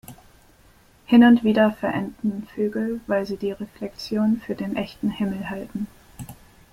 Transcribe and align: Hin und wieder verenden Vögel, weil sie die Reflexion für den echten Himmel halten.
Hin 1.05 1.23
und 1.23 1.43
wieder 1.43 1.73
verenden 1.73 2.47
Vögel, 2.55 3.01
weil 3.05 3.27
sie 3.27 3.37
die 3.37 3.51
Reflexion 3.51 4.41
für 4.43 4.55
den 4.55 4.75
echten 4.75 5.11
Himmel 5.11 5.51
halten. 5.51 5.85